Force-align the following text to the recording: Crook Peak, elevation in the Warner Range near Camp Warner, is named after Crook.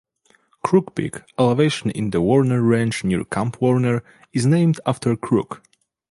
Crook 0.63 0.95
Peak, 0.95 1.17
elevation 1.37 1.91
in 1.91 2.09
the 2.09 2.19
Warner 2.21 2.63
Range 2.63 3.03
near 3.03 3.23
Camp 3.23 3.61
Warner, 3.61 4.03
is 4.33 4.47
named 4.47 4.79
after 4.83 5.15
Crook. 5.15 5.61